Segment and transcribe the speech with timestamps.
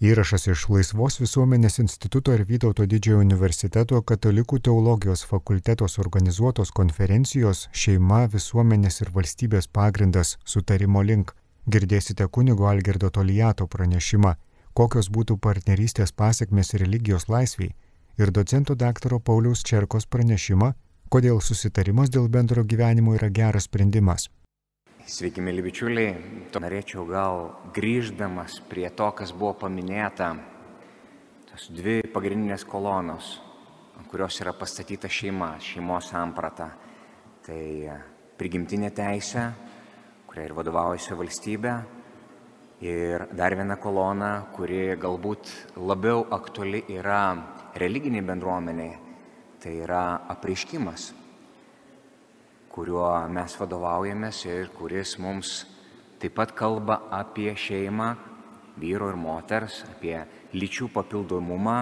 [0.00, 8.22] Įrašas iš Laisvos visuomenės instituto ir Vytauto didžiojo universiteto katalikų teologijos fakultetos organizuotos konferencijos Šeima,
[8.32, 11.34] visuomenės ir valstybės pagrindas sutarimo link.
[11.68, 14.32] Girdėsite kunigo Algerdo Tolijato pranešimą,
[14.72, 17.74] kokios būtų partnerystės pasiekmes religijos laisviai
[18.16, 20.72] ir docento daktaro Pauliaus Čerkos pranešimą,
[21.12, 24.30] kodėl susitarimas dėl bendro gyvenimo yra geras sprendimas.
[25.10, 26.10] Sveiki, mėly bičiuliai.
[26.62, 30.28] Norėčiau gal grįždamas prie to, kas buvo paminėta,
[31.48, 33.32] tos dvi pagrindinės kolonos,
[34.06, 36.68] kurios yra pastatyta šeima, šeimos samprata.
[37.42, 37.64] Tai
[38.38, 39.48] prigimtinė teisė,
[40.30, 41.76] kuria ir vadovaujasi valstybė.
[42.86, 45.50] Ir dar viena kolona, kuri galbūt
[45.90, 47.24] labiau aktuali yra
[47.82, 48.94] religiniai bendruomeniai,
[49.58, 50.04] tai yra
[50.36, 51.16] apreiškimas
[52.70, 55.64] kuriuo mes vadovaujamės ir kuris mums
[56.22, 58.12] taip pat kalba apie šeimą,
[58.80, 60.20] vyro ir moters, apie
[60.54, 61.78] lyčių papildomumą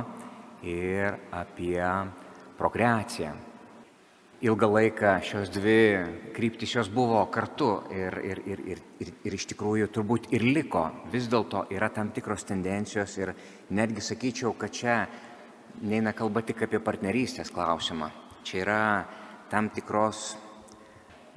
[0.64, 1.82] ir apie
[2.58, 3.34] prokreaciją.
[4.38, 5.78] Ilgą laiką šios dvi
[6.34, 10.84] kryptis jos buvo kartu ir, ir, ir, ir, ir, ir iš tikrųjų turbūt ir liko.
[11.10, 13.34] Vis dėlto yra tam tikros tendencijos ir
[13.74, 15.00] netgi sakyčiau, kad čia
[15.82, 18.12] neina kalba tik apie partnerystės klausimą.
[18.46, 18.82] Čia yra
[19.50, 20.36] tam tikros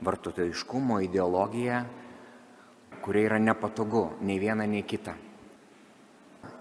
[0.01, 1.83] vartotojiškumo ideologija,
[3.01, 5.15] kuria yra nepatogu nei viena, nei kita.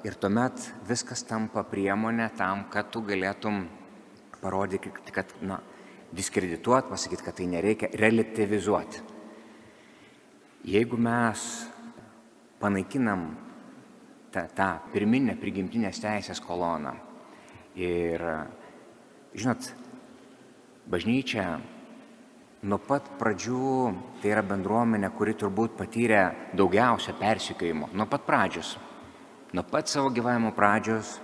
[0.05, 3.67] Ir tuomet viskas tampa priemonė tam, kad tu galėtum
[4.41, 5.59] parodyti, kad, na,
[6.17, 9.03] diskredituoti, pasakyti, kad tai nereikia, relativizuoti.
[10.69, 11.45] Jeigu mes
[12.61, 13.29] panaikinam
[14.33, 16.93] tą, tą pirminę prigimtinės teisės koloną
[17.81, 18.25] ir,
[19.33, 19.71] žinot,
[20.91, 21.47] bažnyčia
[22.63, 23.71] nuo pat pradžių
[24.21, 27.89] tai yra bendruomenė, kuri turbūt patyrė daugiausia persikėjimo.
[27.97, 28.75] Nuo pat pradžios.
[29.57, 31.17] Nuo pat savo gyvenimo pradžios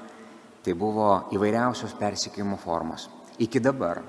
[0.65, 3.11] tai buvo įvairiausios persikėjimo formos.
[3.39, 4.01] Iki dabar.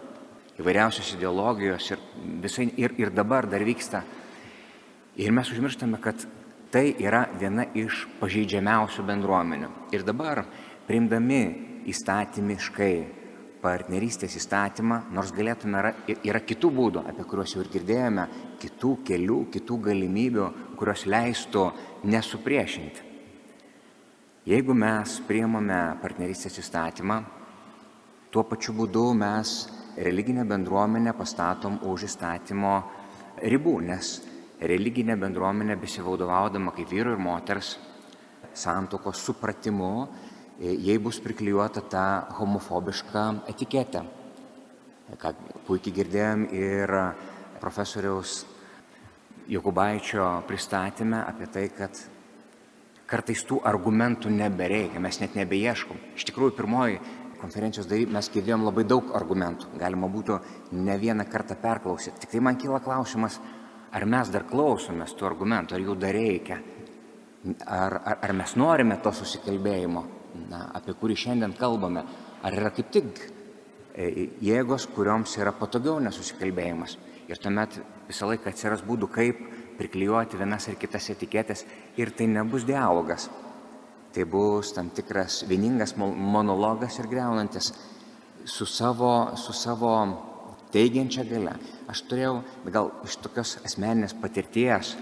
[0.57, 1.99] Įvairiausios ideologijos ir,
[2.41, 4.01] visai, ir, ir dabar dar vyksta.
[5.21, 6.23] Ir mes užmirštame, kad
[6.73, 9.69] tai yra viena iš pažeidžiamiausių bendruomenių.
[9.93, 10.45] Ir dabar,
[10.87, 11.43] priimdami
[11.91, 12.93] įstatymiškai
[13.67, 15.91] partnerystės įstatymą, nors galėtume, yra,
[16.23, 18.27] yra kitų būdų, apie kuriuos jau ir girdėjome,
[18.61, 20.47] kitų kelių, kitų galimybių,
[20.79, 21.65] kurios leistų
[22.07, 23.03] nesupriešinti.
[24.47, 27.17] Jeigu mes priemame partnerystės įstatymą,
[28.31, 29.57] tuo pačiu būdu mes
[29.99, 32.77] religinę bendruomenę pastatom už įstatymo
[33.51, 34.13] ribų, nes
[34.63, 37.75] religinė bendruomenė besivaudovaudama kaip vyru ir moters
[38.57, 39.91] santokos supratimu
[40.59, 42.03] jei bus priklijuota ta
[42.39, 44.03] homofobiška etiketė.
[45.21, 45.31] Ką
[45.67, 46.93] puikiai girdėjom ir
[47.61, 48.41] profesoriaus
[49.47, 52.01] Jokubaičio pristatymę apie tai, kad
[53.07, 56.01] kartais tų argumentų nebereikia, mes net nebeieškom.
[56.17, 56.99] Iš tikrųjų, pirmoji
[57.39, 60.41] konferencijos daly mes girdėjom labai daug argumentų, galima būtų
[60.75, 62.25] ne vieną kartą perklausyti.
[62.25, 63.39] Tik tai man kyla klausimas,
[63.95, 66.59] ar mes dar klausomės tų argumentų, ar jų dar reikia,
[67.63, 70.16] ar, ar, ar mes norime to susikalbėjimo
[70.49, 72.03] na, apie kurį šiandien kalbame,
[72.45, 73.21] ar yra kaip tik
[73.93, 76.97] e, jėgos, kurioms yra patogiau nesusikalbėjimas.
[77.27, 79.41] Ir tuomet visą laiką atsiras būdų, kaip
[79.77, 81.65] priklijuoti vienas ir kitas etiketės
[81.99, 83.27] ir tai nebus dialogas.
[84.15, 87.73] Tai bus tam tikras vieningas monologas ir greunantis
[88.47, 89.91] su savo, su savo
[90.71, 91.57] teigiančia gale.
[91.91, 92.39] Aš turėjau,
[92.71, 94.95] gal iš tokios asmeninės patirties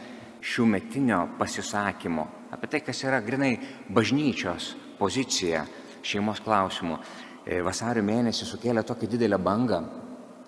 [0.46, 2.26] šių metinio pasisakymo
[2.56, 3.58] apie tai, kas yra grinai
[3.92, 5.66] bažnyčios pozicija
[6.06, 9.82] šeimos klausimų e, vasario mėnesį sukėlė tokią didelę bangą.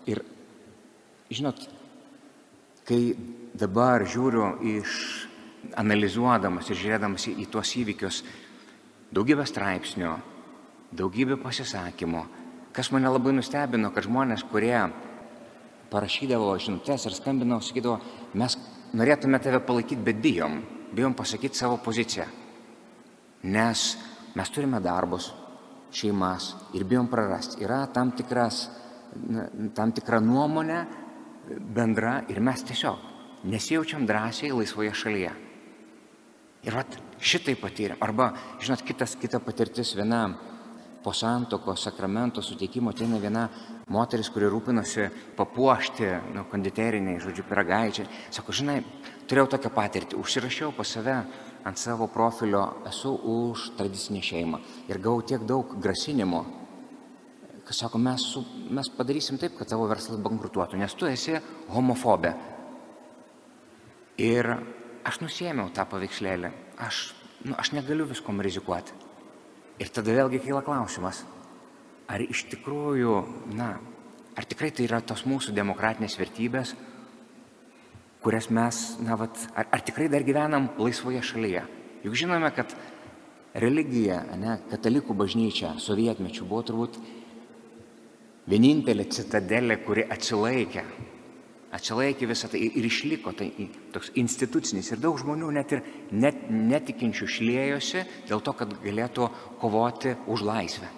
[0.07, 0.21] Ir,
[1.33, 1.65] žinot,
[2.87, 3.01] kai
[3.57, 4.93] dabar žiūriu iš
[5.77, 8.21] analizuodamas ir žiūrėdamas į, tuos įvykius,
[9.13, 10.13] daugybę straipsnių,
[10.95, 12.23] daugybę pasisakymų,
[12.75, 14.77] kas mane labai nustebino, kad žmonės, kurie
[15.91, 17.99] parašydavo žinutės ir skambinavo, sakydavo,
[18.37, 18.57] mes
[18.97, 20.59] norėtume tave palaikyti, bet bijom,
[20.95, 22.27] bijom pasakyti savo poziciją.
[23.47, 23.89] Nes
[24.37, 25.31] Mes turime darbus,
[25.93, 27.63] šeimas ir bijom prarasti.
[27.65, 28.67] Yra tam, tikras,
[29.77, 30.81] tam tikra nuomonė
[31.73, 33.13] bendra ir mes tiesiog
[33.47, 35.31] nesijaučiam drąsiai laisvoje šalyje.
[36.67, 38.01] Ir vat, šitai patyrėm.
[38.03, 38.31] Arba,
[38.61, 40.25] žinot, kitas, kita patirtis viena
[41.03, 43.45] po santoko sakramento suteikimo ateina viena
[43.93, 45.05] moteris, kuri rūpinosi
[45.37, 48.09] papuošti nu, konditeriniai, žodžiu, piragaičiai.
[48.35, 48.81] Sako, žinai,
[49.29, 51.21] turėjau tokią patirtį, užsirašiau pas save
[51.67, 56.43] ant savo profilio esu už tradicinę šeimą ir gavau tiek daug grasinimų,
[57.67, 61.35] kad sako, mes, su, mes padarysim taip, kad tavo verslas bankrutuotų, nes tu esi
[61.73, 62.31] homofobė.
[64.23, 64.47] Ir
[65.07, 66.53] aš nusėmiau tą paveikslėlį,
[66.87, 67.01] aš,
[67.43, 68.95] nu, aš negaliu viskom rizikuoti.
[69.83, 71.21] Ir tada vėlgi kyla klausimas,
[72.07, 73.17] ar iš tikrųjų,
[73.59, 73.73] na,
[74.39, 76.73] ar tikrai tai yra tos mūsų demokratinės vertybės,
[78.23, 81.65] kurias mes, na, vat, ar, ar tikrai dar gyvenam laisvoje šalyje.
[82.05, 82.73] Juk žinome, kad
[83.57, 86.97] religija, ne, katalikų bažnyčia sovietmečių buvo turbūt
[88.47, 90.85] vienintelė citadelė, kuri atsilaikė
[91.77, 93.49] atsilaikė visą tai ir išliko tai
[93.93, 94.91] toks institucinis.
[94.91, 99.29] Ir daug žmonių net ir net, netikinčių šlėjosi dėl to, kad galėtų
[99.61, 100.89] kovoti už laisvę.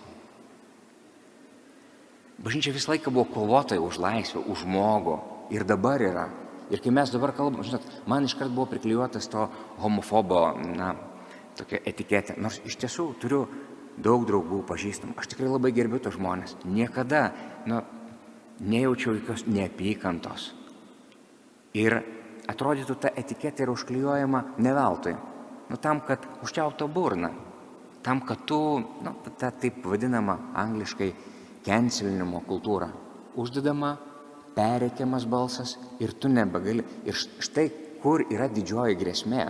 [2.40, 5.18] Bažnyčia visą laiką buvo kovotojai už laisvę, už žmogų.
[5.52, 6.30] Ir dabar yra.
[6.70, 9.48] Ir kai mes dabar kalbam, žinot, man iškart buvo priklijuotas to
[9.82, 10.44] homofobo,
[10.78, 10.94] na,
[11.58, 12.38] tokia etiketė.
[12.38, 13.42] Nors iš tiesų turiu
[13.98, 15.18] daug draugų pažįstamų.
[15.18, 16.56] Aš tikrai labai gerbiu tos žmonės.
[16.70, 17.32] Niekada,
[17.68, 17.82] na,
[18.62, 20.52] nejaučiau jokios neapykantos
[21.78, 22.00] Ir
[22.50, 25.14] atrodytų ta etiketė yra užklijuojama ne veltui.
[25.70, 27.30] Nu, tam, kad užčiaupto burną.
[28.02, 31.12] Tam, kad tu, nu, ta taip vadinama angliškai
[31.66, 32.90] cancelinimo kultūra.
[33.38, 33.98] Uždedama,
[34.60, 36.84] perėkiamas balsas ir tu nebegali.
[37.08, 37.70] Ir štai
[38.04, 39.46] kur yra didžioji grėsmė.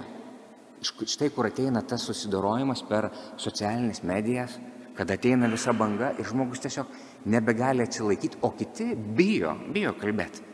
[0.80, 3.10] Štai kur ateina tas susidorojimas per
[3.42, 4.56] socialinės medijas,
[4.96, 6.94] kad ateina visa banga ir žmogus tiesiog
[7.32, 10.46] nebegali atsilaikyti, o kiti bijo, bijo kalbėti.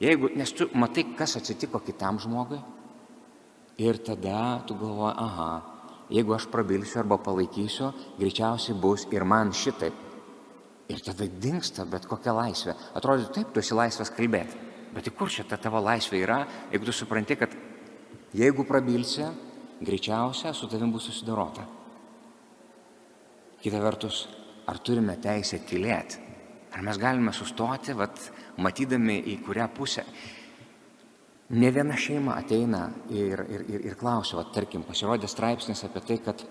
[0.00, 2.58] Jeigu, nes tu matai, kas atsitiko kitam žmogui
[3.80, 5.50] ir tada tu galvoji, aha,
[6.10, 10.09] jeigu aš prabilsiu arba palaikysiu, greičiausiai bus ir man šitaip.
[10.90, 12.74] Ir tada dinksta bet kokia laisvė.
[12.98, 14.58] Atrodo, taip, tu esi laisvas kalbėti.
[14.94, 16.40] Bet į kur čia ta tavo laisvė yra,
[16.72, 17.54] jeigu tu supranti, kad
[18.34, 19.28] jeigu prabilsi,
[19.80, 21.62] greičiausia su tavim bus susidorota.
[23.60, 24.24] Kita vertus,
[24.66, 26.26] ar turime teisę tylėti?
[26.70, 28.18] Ar mes galime sustoti, vat,
[28.62, 30.04] matydami į kurią pusę.
[31.50, 36.18] Ne viena šeima ateina ir, ir, ir, ir klausia, va, tarkim, pasirodė straipsnis apie tai,
[36.22, 36.44] kad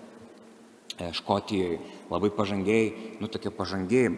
[1.00, 1.78] e, Škotijoje
[2.10, 4.12] labai pažangiai, nu tokie pažangiai,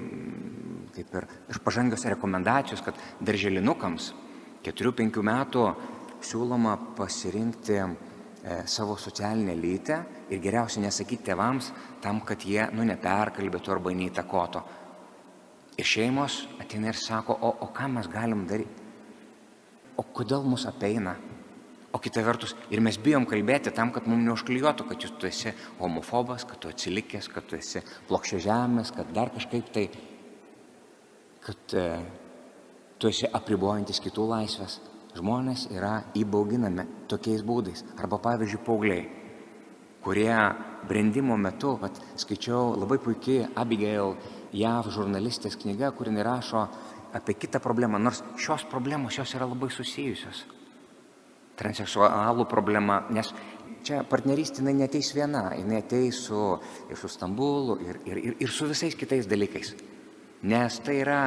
[0.92, 4.12] kaip ir iš pažangios rekomendacijos, kad darželinukams
[4.66, 5.64] 4-5 metų
[6.22, 7.86] siūloma pasirinkti e,
[8.66, 9.98] savo socialinę lytę
[10.30, 14.62] ir geriausia nesakyti tėvams tam, kad jie, nu, neperkalbėtų arba neįtakoto.
[15.80, 18.82] Ir šeimos ateina ir sako, o, o ką mes galim daryti?
[19.96, 21.16] O kodėl mus apeina?
[21.92, 25.52] O kita vertus, ir mes bijom kalbėti tam, kad mums neužklijuotų, kad jūs tu esi
[25.76, 29.84] homofobas, kad tu atsilikęs, kad tu esi plokščia žemės, kad dar kažkaip tai,
[31.44, 31.84] kad e,
[32.96, 34.78] tu esi apribojantis kitų laisvės.
[35.12, 37.84] Žmonės yra įbauginami tokiais būdais.
[38.00, 39.02] Arba pavyzdžiui, paaugliai,
[40.00, 40.32] kurie
[40.88, 44.16] brendimo metu, vat, skaičiau labai puikiai Abigail
[44.56, 46.64] JAV žurnalistės knyga, kuri rašo
[47.12, 50.46] apie kitą problemą, nors šios problemos jos yra labai susijusios.
[51.58, 53.28] Transseksualų problema, nes
[53.84, 56.38] čia partnerystė jinai neteis viena, jinai ateis su,
[56.90, 59.74] ir su Stambulu, ir, ir, ir, ir su visais kitais dalykais.
[60.48, 61.20] Nes tai yra,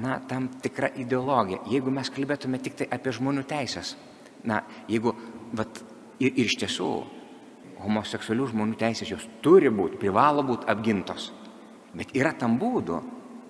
[0.00, 1.60] na, tam tikra ideologija.
[1.70, 3.94] Jeigu mes kalbėtume tik tai apie žmonių teisės,
[4.48, 5.14] na, jeigu,
[5.58, 5.82] vat,
[6.18, 6.90] ir, ir iš tiesų,
[7.80, 11.30] homoseksualių žmonių teisės jos turi būti, privalo būti apgintos.
[11.96, 13.00] Bet yra tam būdų,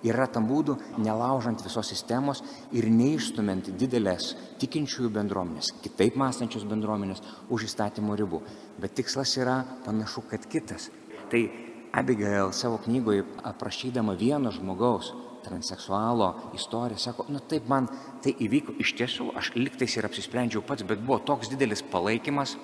[0.07, 2.43] yra tam būdų, nelaužant visos sistemos
[2.75, 8.41] ir neišstumint didelės tikinčiųjų bendruomenės, kitaip mąstančios bendruomenės už įstatymų ribų.
[8.81, 10.89] Bet tikslas yra panašu, kad kitas.
[11.31, 11.43] Tai
[11.91, 15.11] Abigail savo knygoje aprašydama vieno žmogaus
[15.43, 17.89] transseksualo istoriją, sako, nu taip man
[18.23, 22.55] tai įvyko iš tiesų, aš liktais ir apsisprendžiau pats, bet buvo toks didelis palaikymas,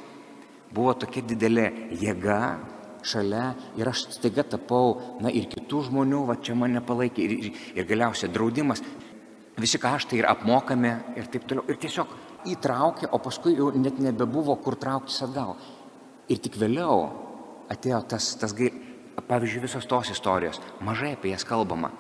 [0.72, 1.68] buvo tokia didelė
[2.00, 2.42] jėga,
[3.06, 7.62] šalia ir aš staiga tapau, na ir kitų žmonių, va čia mane palaikė ir, ir,
[7.78, 8.84] ir galiausiai draudimas,
[9.58, 11.66] visi kaštai yra apmokami ir taip toliau.
[11.70, 12.14] Ir tiesiog
[12.54, 15.56] įtraukė, o paskui jau net nebebuvo kur trauktis atgal.
[16.28, 17.08] Ir tik vėliau
[17.72, 18.54] atėjo tas, tas
[19.28, 21.92] pavyzdžiui, visos tos istorijos, mažai apie jas kalbama.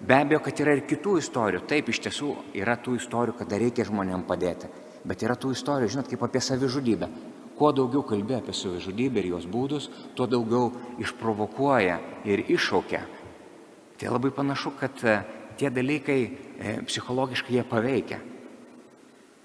[0.00, 1.62] Be abejo, kad yra ir kitų istorijų.
[1.70, 4.68] Taip, iš tiesų yra tų istorijų, kada reikia žmonėm padėti.
[5.08, 7.08] Bet yra tų istorijų, žinot, kaip apie savižudybę.
[7.56, 10.68] Kuo daugiau kalbė apie savižudybę ir jos būdus, tuo daugiau
[11.00, 11.98] išprovokuoja
[12.28, 13.00] ir iššaukia.
[13.96, 15.14] Tai labai panašu, kad e,
[15.56, 18.18] tie dalykai e, psichologiškai jie paveikia.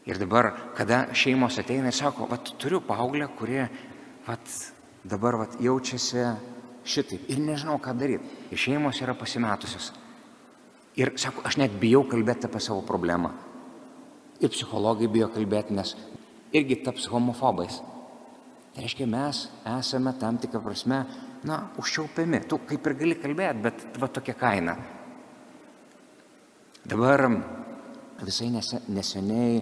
[0.10, 3.70] Ir dabar, kada šeimos ateina ir sako, vat turiu paauglę, kurie
[4.28, 4.56] vat,
[5.08, 6.26] dabar vat, jaučiasi
[6.84, 8.28] šitaip ir nežinau, ką daryti.
[8.52, 9.92] Ir šeimos yra pasimetusios.
[11.00, 13.32] Ir sako, aš net bijau kalbėti apie savo problemą.
[14.42, 15.96] Ir psichologai bijo kalbėti, nes
[16.52, 17.80] irgi taps homofobais.
[18.72, 21.02] Tai reiškia, mes esame tam tikrą prasme,
[21.44, 22.44] na, užčiaupiami.
[22.48, 24.78] Tu kaip ir gali kalbėti, bet va tokia kaina.
[26.88, 27.26] Dabar
[28.22, 29.60] visai neseniai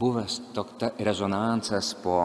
[0.00, 2.18] buvęs toks rezonansas po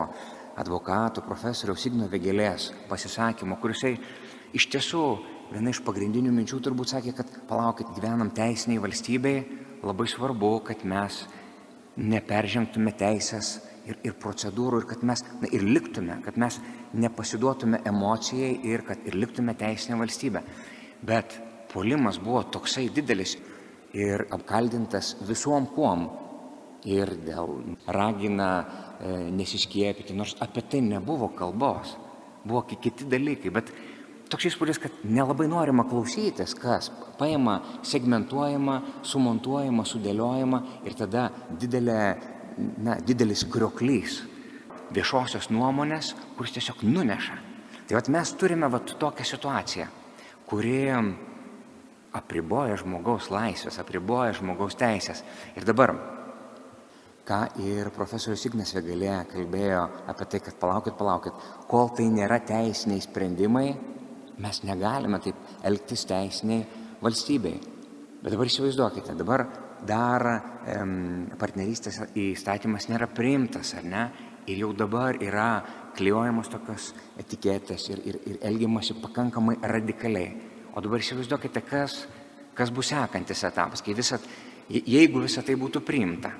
[0.57, 3.83] advokato, profesoriaus Igno Vegelės pasisakymo, kuris
[4.55, 5.05] iš tiesų
[5.51, 9.43] viena iš pagrindinių minčių turbūt sakė, kad palaukit, gyvenam teisiniai valstybei,
[9.85, 11.23] labai svarbu, kad mes
[11.95, 16.59] neperžengtume teisės ir, ir procedūrų ir kad mes na, ir liktume, kad mes
[16.95, 20.43] nepasiduotume emocijai ir kad ir liktume teisinė valstybė.
[21.05, 21.37] Bet
[21.73, 23.35] puolimas buvo toksai didelis
[23.95, 26.07] ir apkaldintas visom kuom.
[26.85, 31.95] Ir dėl ragina e, nesiskiepyti, nors apie tai nebuvo kalbos.
[32.45, 33.71] Buvo kiti dalykai, bet
[34.29, 38.75] toks įspūdis, kad nelabai norima klausytis, kas paima, segmentuojama,
[39.05, 41.29] sumontuojama, sudėliojama ir tada
[41.61, 41.99] didelė,
[42.57, 44.21] na, didelis krioklys
[44.95, 47.37] viešosios nuomonės, kuris tiesiog nuneša.
[47.85, 49.87] Tai vat mes turime vat tokią situaciją,
[50.49, 50.77] kuri
[52.15, 55.21] apriboja žmogaus laisvės, apriboja žmogaus teisės.
[55.57, 55.93] Ir dabar,
[57.27, 59.83] ką ir profesorius Ignas Vegalė kalbėjo
[60.13, 63.67] apie tai, kad palaukit, palaukit, kol tai nėra teisiniai sprendimai,
[64.41, 66.65] Mes negalime taip elgtis teisiniai
[67.03, 67.55] valstybei.
[68.19, 69.45] Bet dabar įsivaizduokite, dabar
[69.87, 70.25] dar
[71.39, 74.05] partnerystės įstatymas nėra priimtas, ar ne?
[74.45, 75.49] Ir jau dabar yra
[75.97, 80.35] klijuojamos tokios etiketės ir, ir, ir elgiamasi pakankamai radikaliai.
[80.75, 82.03] O dabar įsivaizduokite, kas,
[82.53, 84.25] kas bus sekantis etapas, kai visat,
[84.69, 86.33] jeigu visa tai būtų priimta,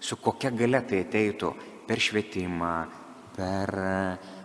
[0.00, 1.52] su kokia gale tai ateitų
[1.86, 2.74] per švietimą,
[3.36, 3.76] per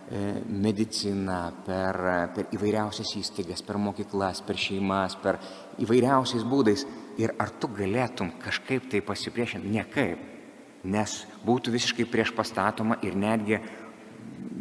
[0.05, 1.97] E, mediciną, per,
[2.29, 5.39] per įvairiausias įstaigas, per mokyklas, per šeimas, per
[5.81, 6.83] įvairiausiais būdais.
[7.21, 9.71] Ir ar tu galėtum kažkaip tai pasipriešinti?
[9.71, 10.31] Niekaip.
[10.85, 11.13] Nes
[11.45, 13.61] būtų visiškai prieš pastatoma ir netgi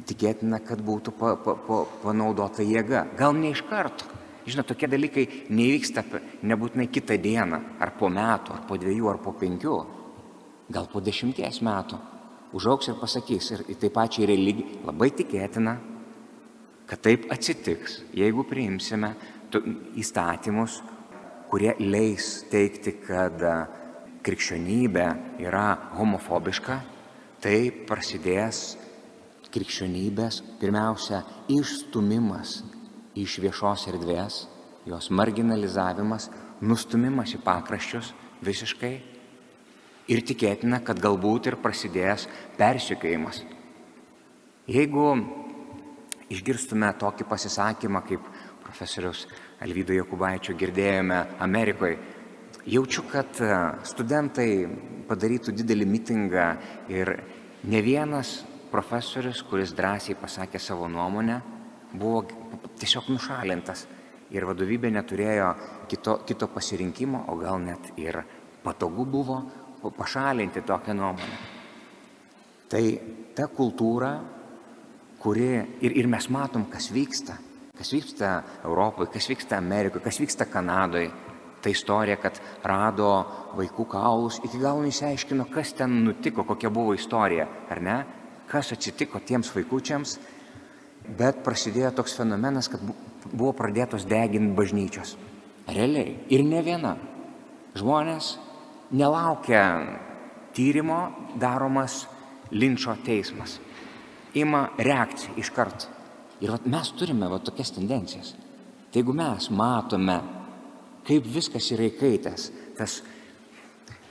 [0.08, 3.04] tikėtina, kad būtų pa, pa, pa, panaudota jėga.
[3.18, 4.08] Gal ne iš karto.
[4.44, 5.24] Žinot, tokie dalykai
[5.56, 6.04] nevyksta
[6.44, 9.76] nebūtinai kitą dieną, ar po metų, ar po dviejų, ar po penkių,
[10.72, 12.00] gal po dešimties metų
[12.54, 15.74] užauks ir pasakys, ir tai pačiai religijai labai tikėtina,
[16.86, 19.14] kad taip atsitiks, jeigu priimsime
[19.98, 20.80] įstatymus,
[21.54, 23.38] kurie leis teikti, kad
[24.26, 25.04] krikščionybė
[25.44, 26.80] yra homofobiška,
[27.38, 28.72] tai prasidės
[29.54, 31.20] krikščionybės pirmiausia
[31.54, 32.56] išstumimas
[33.14, 34.40] iš viešos erdvės,
[34.90, 36.26] jos marginalizavimas,
[36.58, 38.10] nustumimas į pakraščius
[38.42, 38.92] visiškai
[40.10, 42.26] ir tikėtina, kad galbūt ir prasidės
[42.58, 43.44] persikėjimas.
[44.66, 45.06] Jeigu
[46.34, 48.26] išgirstume tokį pasisakymą, kaip
[48.74, 49.28] profesorius
[49.62, 51.94] Alvydo Jokubaičio girdėjome Amerikoje,
[52.66, 53.50] jaučiu, kad e,
[53.86, 54.48] studentai
[55.06, 56.46] padarytų didelį mitingą
[56.90, 57.12] ir
[57.70, 58.40] ne vienas
[58.72, 61.38] profesorius, kuris drąsiai pasakė savo nuomonę,
[61.94, 62.24] buvo
[62.80, 63.86] tiesiog nušalintas
[64.34, 65.54] ir vadovybė neturėjo
[65.86, 68.18] kito, kito pasirinkimo, o gal net ir
[68.64, 69.38] patogu buvo
[69.94, 71.40] pašalinti tokią nuomonę.
[72.74, 72.84] Tai
[73.38, 74.16] ta kultūra,
[75.22, 77.38] kuri ir, ir mes matom, kas vyksta,
[77.78, 81.10] kas vyksta Europoje, kas vyksta Amerikoje, kas vyksta Kanadoje.
[81.64, 83.08] Ta istorija, kad rado
[83.56, 87.94] vaikų kaulus, iki galo nesiaiškino, kas ten nutiko, kokia buvo istorija, ar ne,
[88.50, 90.18] kas atsitiko tiems vaikučiams,
[91.16, 92.84] bet prasidėjo toks fenomenas, kad
[93.32, 95.16] buvo pradėtos deginti bažnyčios.
[95.72, 96.18] Realiai.
[96.28, 96.94] Ir ne viena.
[97.74, 98.34] Žmonės
[98.92, 99.64] nelaukia
[100.54, 101.00] tyrimo
[101.40, 102.04] daromas
[102.52, 103.58] linčio teismas.
[104.36, 105.93] Ima reakcija iš karto.
[106.42, 108.34] Ir mes turime vat, tokias tendencijas.
[108.90, 110.16] Tai jeigu mes matome,
[111.06, 112.48] kaip viskas yra įkaitęs,
[112.78, 113.00] tas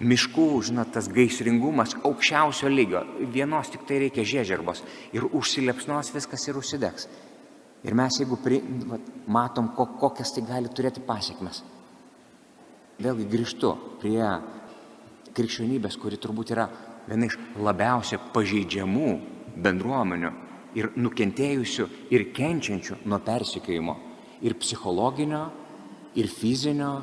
[0.03, 3.03] miškų, žinot, tas gaisringumas aukščiausio lygio,
[3.33, 4.83] vienos tik tai reikia žiežirbos
[5.15, 7.07] ir užsilepsnos viskas ir užsidegs.
[7.83, 11.63] Ir mes jeigu pri, vat, matom, ko, kokias tai gali turėti pasiekmes.
[13.03, 14.23] Vėlgi grįžtu prie
[15.35, 16.69] krikščionybės, kuri turbūt yra
[17.07, 19.09] viena iš labiausiai pažeidžiamų
[19.63, 20.31] bendruomenių
[20.77, 23.95] ir nukentėjusių ir kenčiančių nuo persikėjimo.
[24.43, 25.45] Ir psichologinio,
[26.19, 26.93] ir fizinio.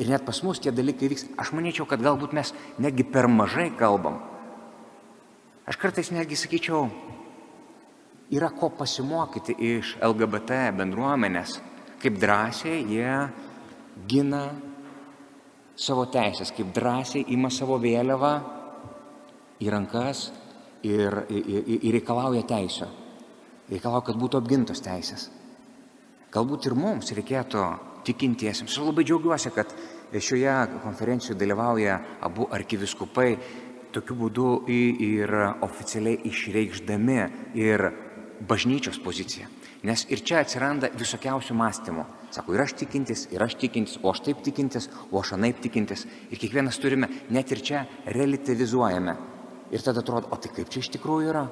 [0.00, 1.28] Ir net pas mus tie dalykai vyks.
[1.40, 4.18] Aš manyčiau, kad galbūt mes netgi per mažai kalbam.
[5.68, 6.88] Aš kartais netgi sakyčiau,
[8.32, 11.60] yra ko pasimokyti iš LGBT bendruomenės,
[12.02, 13.12] kaip drąsiai jie
[14.08, 14.48] gina
[15.78, 18.32] savo teisės, kaip drąsiai ima savo vėliavą
[19.60, 20.30] į rankas
[20.86, 22.88] ir, ir, ir reikalauja teisų.
[23.70, 25.28] Reikalauja, kad būtų apgintos teisės.
[26.34, 27.64] Galbūt ir mums reikėtų
[28.06, 28.70] tikintiesiems.
[28.70, 29.72] Aš labai džiaugiuosi, kad
[30.14, 33.30] šioje konferencijoje dalyvauja abu arkiviskupai,
[33.94, 35.32] tokiu būdu ir
[35.66, 37.18] oficialiai išreikšdami
[37.58, 37.88] ir
[38.46, 39.48] bažnyčios poziciją.
[39.86, 42.04] Nes ir čia atsiranda visokiausių mąstymų.
[42.30, 46.04] Sako, ir aš tikintis, ir aš tikintis, o aš taip tikintis, o aš anaip tikintis.
[46.30, 49.16] Ir kiekvienas turime, net ir čia relativizuojame.
[49.70, 51.44] Ir tada atrodo, o tai kaip čia iš tikrųjų yra?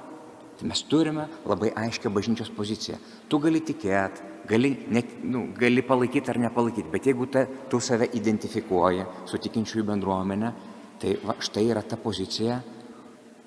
[0.58, 2.96] Tai mes turime labai aiškę bažnyčios poziciją.
[3.30, 8.08] Tu gali tikėti, gali, net, nu, gali palaikyti ar nepalaikyti, bet jeigu ta, tu save
[8.18, 10.50] identifikuoji su tikinčiųjų bendruomenė,
[10.98, 12.58] tai va, štai yra ta pozicija,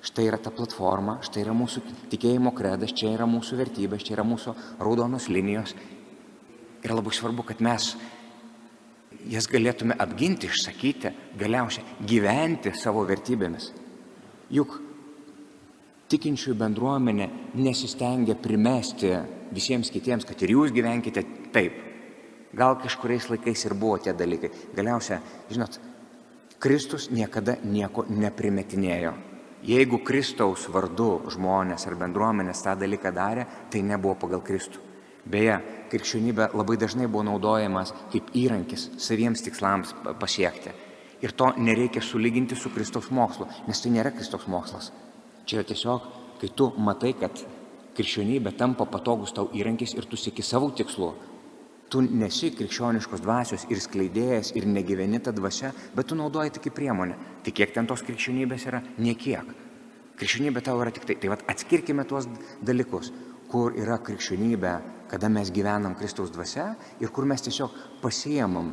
[0.08, 4.24] štai yra ta platforma, štai yra mūsų tikėjimo kredas, čia yra mūsų vertybės, čia yra
[4.24, 5.76] mūsų raudonos linijos.
[6.82, 7.92] Ir labai svarbu, kad mes
[9.28, 13.68] jas galėtume apginti, išsakyti, galiausiai gyventi savo vertybėmis.
[14.52, 14.74] Juk
[16.12, 19.14] tikinčiųjų bendruomenė nesistengia primesti
[19.52, 21.78] visiems kitiems, kad ir jūs gyvenkite taip.
[22.52, 24.50] Gal kažkuriais laikais ir buvo tie dalykai.
[24.76, 25.78] Galiausia, žinot,
[26.60, 29.14] Kristus niekada nieko neprimetinėjo.
[29.66, 34.82] Jeigu Kristaus vardu žmonės ar bendruomenės tą dalyką darė, tai nebuvo pagal Kristų.
[35.32, 40.74] Beje, krikščionybė labai dažnai buvo naudojamas kaip įrankis saviems tikslams pasiekti.
[41.22, 44.90] Ir to nereikia sulyginti su Kristaus mokslu, nes tai nėra Kristaus mokslas.
[45.46, 46.08] Čia yra tiesiog,
[46.40, 47.44] kai tu matai, kad
[47.96, 51.12] krikščionybė tampa patogus tau įrankis ir tu sieki savo tikslų.
[51.92, 56.78] Tu nesi krikščioniškos dvasios ir skleidėjas ir negyveni tą dvasę, bet tu naudoji tik kaip
[56.78, 57.18] priemonę.
[57.44, 58.80] Tai kiek ten tos krikščionybės yra?
[58.98, 59.50] Niekiek.
[60.16, 61.18] Krikščionybė tau yra tik tai.
[61.20, 62.26] Tai vad atskirkime tuos
[62.64, 63.12] dalykus,
[63.52, 64.72] kur yra krikščionybė,
[65.12, 66.72] kada mes gyvenam Kristaus dvasia
[67.04, 68.72] ir kur mes tiesiog pasiemam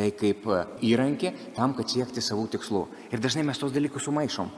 [0.00, 0.48] tai kaip
[0.80, 2.86] įrankį tam, kad siekti savų tikslų.
[3.12, 4.50] Ir dažnai mes tos dalykus sumaišom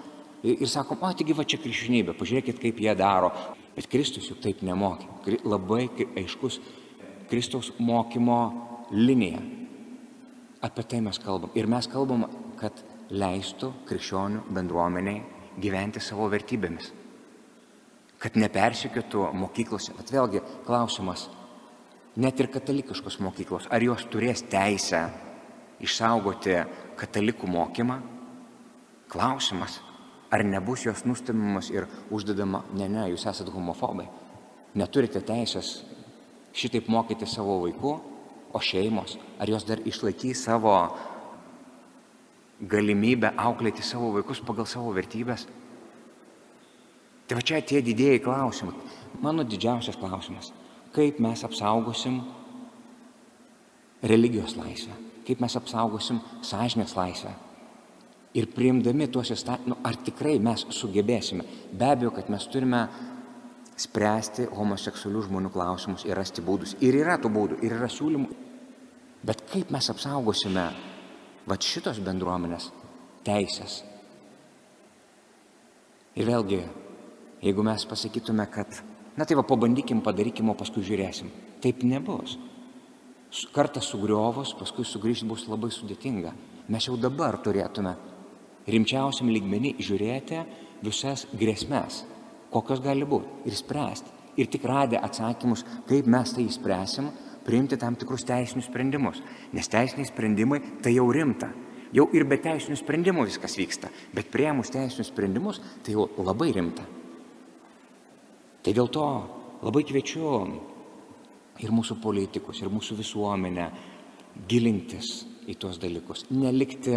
[0.43, 3.31] ir sakom, o taigi va čia krikščionybė, pažiūrėkit, kaip jie daro.
[3.77, 5.39] Bet Kristus juk taip nemokė.
[5.47, 5.87] Labai
[6.19, 6.59] aiškus
[7.31, 8.41] Kristaus mokymo
[8.93, 9.41] linija.
[10.63, 11.53] Apie tai mes kalbam.
[11.59, 12.27] Ir mes kalbam,
[12.61, 15.23] kad leistų krikščionių bendruomeniai
[15.63, 16.91] gyventi savo vertybėmis.
[18.23, 19.95] Kad nepersikėtų mokyklose.
[19.97, 21.27] Bet vėlgi klausimas,
[22.17, 25.07] net ir katalikiškos mokyklos, ar jos turės teisę
[25.83, 26.59] išsaugoti
[26.99, 28.01] katalikų mokymą?
[29.13, 29.81] Klausimas
[30.33, 34.07] ar nebus jos nustumiamas ir uždedama, ne, ne, jūs esate homofobai.
[34.79, 35.83] Neturite teisės
[36.57, 37.93] šitaip mokyti savo vaikų,
[38.53, 40.73] o šeimos, ar jos dar išlaikys savo
[42.69, 45.47] galimybę auklėti savo vaikus pagal savo vertybės.
[47.27, 48.75] Tai va čia tie didėjai klausimai.
[49.25, 50.53] Mano didžiausias klausimas-
[50.97, 52.21] kaip mes apsaugosim
[54.03, 54.93] religijos laisvę,
[55.27, 57.33] kaip mes apsaugosim sąžinės laisvę,
[58.35, 61.45] ir priimdami tuos įstatymus, nu, ar tikrai mes sugebėsime.
[61.73, 62.87] Be abejo, kad mes turime
[63.83, 66.77] spręsti homoseksualių žmonių klausimus ir rasti būdus.
[66.85, 68.29] Ir yra tų būdų, ir yra siūlymų.
[69.23, 70.67] Bet kaip mes apsaugosime
[71.49, 72.71] va šitos bendruomenės
[73.27, 73.83] teisės?
[76.19, 76.61] Ir vėlgi,
[77.45, 78.83] jeigu mes pasakytume, kad,
[79.17, 81.31] na tai va, pabandykim, padarykim, o paskui žiūrėsim.
[81.65, 82.37] Taip nebus.
[83.53, 86.35] Kartą sugriovus, paskui sugrįžti bus labai sudėtinga.
[86.69, 87.95] Mes jau dabar turėtume
[88.69, 90.43] rimčiausiam lygmenį žiūrėti
[90.85, 92.03] visas grėsmės,
[92.53, 94.21] kokios gali būti ir spręsti.
[94.41, 97.11] Ir tik radę atsakymus, kaip mes tai įspręsim,
[97.45, 99.21] priimti tam tikrus teisinius sprendimus.
[99.53, 101.51] Nes teisiniai sprendimai tai jau rimta.
[101.93, 103.91] Jau ir be teisinių sprendimų viskas vyksta.
[104.17, 106.87] Bet prieimus teisinius sprendimus tai jau labai rimta.
[108.63, 109.09] Tai dėl to
[109.61, 110.29] labai kviečiu
[111.63, 113.69] ir mūsų politikus, ir mūsų visuomenę
[114.49, 116.27] gilintis į tuos dalykus.
[116.31, 116.97] Nelikti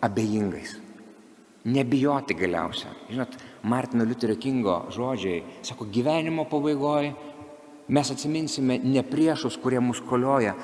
[0.00, 0.76] abejingais.
[1.70, 2.92] Nebijoti galiausia.
[3.10, 3.34] Žinot,
[3.68, 7.12] Martino Liuterio Kingo žodžiai, sako, gyvenimo pabaigoje
[7.90, 10.54] mes atsiminsime ne priešus, kurie mus kolioja,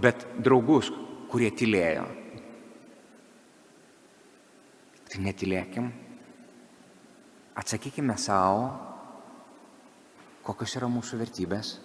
[0.00, 0.92] bet draugus,
[1.32, 2.04] kurie tylėjo.
[5.10, 5.88] Tai netilėkim,
[7.58, 8.68] atsakykime savo,
[10.44, 11.76] kokios yra mūsų vertybės.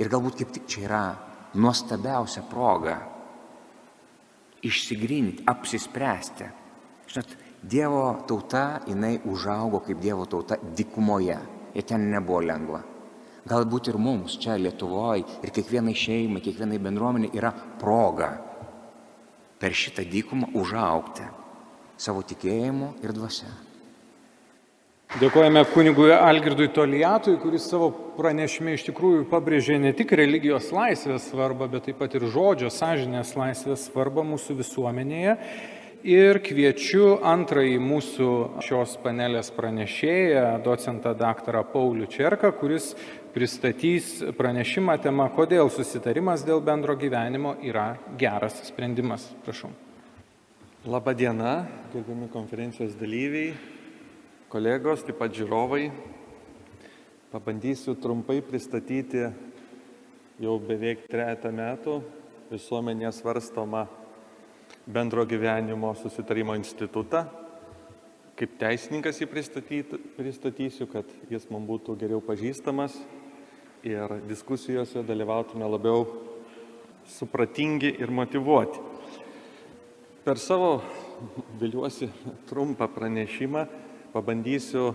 [0.00, 1.02] Ir galbūt kaip tik čia yra
[1.54, 2.96] nuostabiausia proga
[4.64, 6.50] išsigryninti, apsispręsti.
[7.12, 11.38] Žinot, Dievo tauta, jinai užaugo kaip Dievo tauta dikumoje.
[11.74, 12.80] Ir ten nebuvo lengva.
[13.48, 18.30] Galbūt ir mums čia Lietuvoje ir kiekvienai šeimai, kiekvienai bendruomenė yra proga
[19.60, 21.26] per šitą dykumą užaukti
[21.96, 23.48] savo tikėjimu ir dvasia.
[25.14, 31.68] Dėkojame kunigui Algirdui Tolijatui, kuris savo pranešime iš tikrųjų pabrėžė ne tik religijos laisvės svarbą,
[31.70, 35.36] bet taip pat ir žodžio, sąžinės laisvės svarbą mūsų visuomenėje.
[36.10, 38.30] Ir kviečiu antrąjį mūsų
[38.66, 42.90] šios panelės pranešėją, docentą daktarą Paulių Čerką, kuris
[43.36, 49.30] pristatys pranešimą tema, kodėl susitarimas dėl bendro gyvenimo yra geras sprendimas.
[49.46, 49.70] Prašau.
[50.90, 51.54] Labą dieną,
[51.94, 53.54] gerbiami konferencijos dalyviai,
[54.54, 55.88] kolegos, taip pat žiūrovai.
[57.32, 59.24] Pabandysiu trumpai pristatyti
[60.38, 61.96] jau beveik trejata metų
[62.52, 63.88] visuomenės svarstomą
[64.86, 67.24] bendro gyvenimo susitarimo institutą.
[68.38, 69.26] kaip teisininkas jį
[70.16, 72.94] pristatysiu, kad jis mums būtų geriau pažįstamas
[73.82, 76.06] ir diskusijose dalyvautume labiau
[77.06, 78.78] supratingi ir motivuoti.
[80.24, 80.82] Per savo,
[81.58, 82.10] viliuosi,
[82.46, 83.66] trumpą pranešimą
[84.14, 84.92] pabandysiu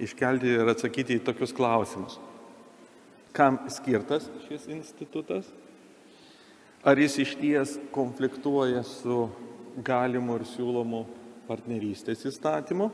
[0.00, 2.18] iškelti ir atsakyti į tokius klausimus.
[3.32, 5.48] Kam skirtas šis institutas?
[6.84, 9.28] Ar jis iš ties konfliktuoja su
[9.84, 11.04] galimu ir siūlomu
[11.48, 12.88] partnerystės įstatymu?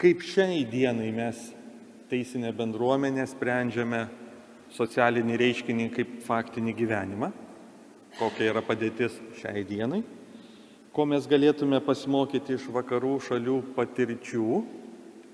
[0.00, 1.40] Kaip šiai dienai mes
[2.12, 4.06] teisinę bendruomenę sprendžiame
[4.76, 7.32] socialinį reiškinį kaip faktinį gyvenimą?
[8.18, 10.02] Kokia yra padėtis šiai dienai?
[10.90, 14.60] Ko mes galėtume pasimokyti iš vakarų šalių patirčių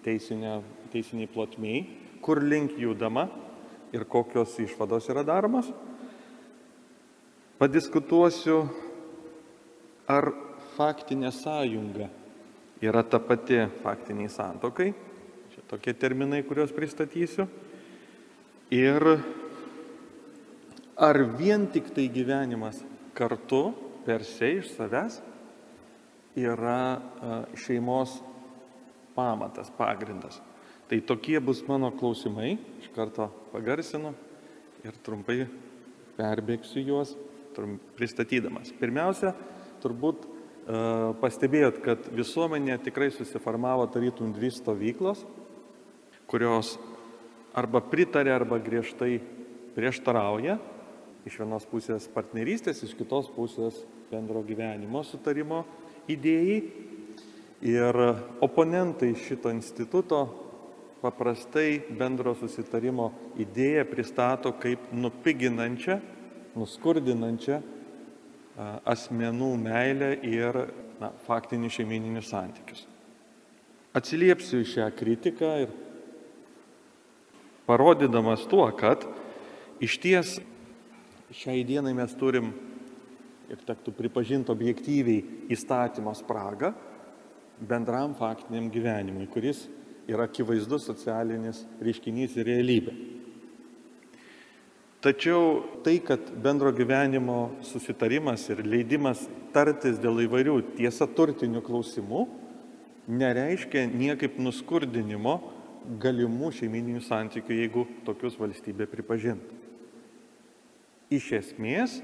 [0.05, 0.59] teisinė,
[0.93, 1.79] teisiniai plotmiai,
[2.21, 3.25] kur link judama
[3.97, 5.71] ir kokios išvados yra daromas?
[7.57, 8.59] Padiskutuosiu,
[10.13, 10.29] ar
[10.77, 12.11] faktinė sąjunga
[12.85, 14.91] yra ta pati faktiniai santokai.
[15.55, 17.47] Čia tokie terminai, kuriuos pristatysiu.
[18.77, 19.07] Ir
[21.01, 22.83] ar vien tik tai gyvenimas
[23.17, 23.71] kartu
[24.05, 25.17] per se iš savęs
[26.37, 27.01] yra
[27.57, 28.19] šeimos
[29.17, 30.41] pamatas, pagrindas.
[30.87, 34.13] Tai tokie bus mano klausimai, iš karto pagarsinu
[34.87, 35.47] ir trumpai
[36.17, 37.17] perbėgsiu juos
[37.97, 38.71] pristatydamas.
[38.77, 39.33] Pirmiausia,
[39.83, 40.29] turbūt e,
[41.23, 45.25] pastebėjot, kad visuomenė tikrai susiformavo tarytum dvi stovyklos,
[46.31, 46.77] kurios
[47.57, 49.17] arba pritarė, arba griežtai
[49.75, 50.61] prieštarauja.
[51.27, 53.81] Iš vienos pusės partnerystės, iš kitos pusės
[54.13, 55.65] bendro gyvenimo sutarimo
[56.11, 56.59] idėjai.
[57.67, 57.97] Ir
[58.45, 60.19] oponentai šito instituto
[61.01, 63.09] paprastai bendro susitarimo
[63.41, 65.97] idėją pristato kaip nupiginančią
[66.57, 67.61] nuskurdinančią
[68.89, 70.59] asmenų meilę ir
[71.01, 72.87] na, faktinius šeimininius santykius.
[73.97, 75.73] Atsiliepsiu į šią kritiką ir
[77.69, 79.05] parodydamas tuo, kad
[79.85, 80.37] iš ties
[81.37, 82.53] šiai dienai mes turim
[83.51, 86.73] ir tektų pripažinti objektyviai įstatymo spragą
[87.61, 89.67] bendram faktiniam gyvenimui, kuris
[90.09, 92.95] yra akivaizdus socialinis reiškinys ir realybė.
[95.07, 99.21] Tačiau tai, kad bendro gyvenimo susitarimas ir leidimas
[99.55, 102.25] tartis dėl įvairių tiesa turtinių klausimų,
[103.07, 105.37] nereiškia niekaip nuskurdinimo
[106.03, 109.61] galimų šeimininių santykių, jeigu tokius valstybė pripažintų.
[111.15, 112.01] Iš esmės,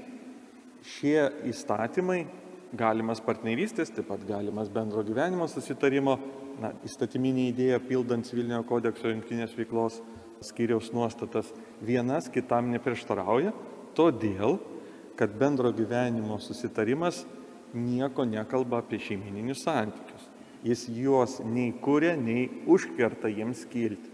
[0.83, 2.25] šie įstatymai,
[2.73, 6.17] galimas partnerystės, taip pat galimas bendro gyvenimo susitarimo,
[6.61, 10.01] na, įstatyminė idėja pildant civilinio kodekso jungtinės veiklos
[10.43, 13.53] skyriaus nuostatas vienas kitam neprieštarauja,
[13.97, 14.59] todėl,
[15.17, 17.23] kad bendro gyvenimo susitarimas
[17.73, 20.29] nieko nekalba apie šeimininius santykius.
[20.63, 24.09] Jis juos nei kūrė, nei užkerta jiems kilti.